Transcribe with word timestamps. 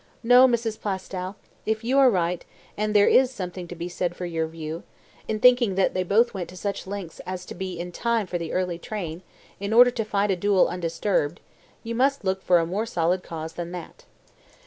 No, 0.23 0.47
Mrs. 0.47 0.79
Plaistow, 0.81 1.35
if 1.63 1.83
you 1.83 1.99
are 1.99 2.09
right, 2.09 2.43
and 2.75 2.95
there 2.95 3.07
is 3.07 3.29
something 3.29 3.67
to 3.67 3.75
be 3.75 3.87
said 3.87 4.15
for 4.15 4.25
your 4.25 4.47
view, 4.47 4.81
in 5.27 5.39
thinking 5.39 5.75
that 5.75 5.93
they 5.93 6.01
both 6.01 6.33
went 6.33 6.49
to 6.49 6.57
such 6.57 6.87
lengths 6.87 7.19
as 7.27 7.45
to 7.45 7.53
be 7.53 7.79
in 7.79 7.91
time 7.91 8.25
for 8.25 8.39
the 8.39 8.51
early 8.51 8.79
train, 8.79 9.21
in 9.59 9.73
order 9.73 9.91
to 9.91 10.03
fight 10.03 10.31
a 10.31 10.35
duel 10.35 10.67
undisturbed, 10.69 11.39
you 11.83 11.93
must 11.93 12.23
look 12.23 12.41
for 12.41 12.57
a 12.57 12.65
more 12.65 12.87
solid 12.87 13.21
cause 13.21 13.53
than 13.53 13.73
that." 13.73 14.05